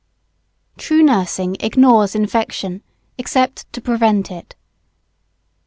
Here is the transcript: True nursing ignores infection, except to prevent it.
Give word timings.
True 0.79 1.03
nursing 1.03 1.57
ignores 1.59 2.15
infection, 2.15 2.81
except 3.19 3.71
to 3.71 3.79
prevent 3.81 4.31
it. 4.31 4.55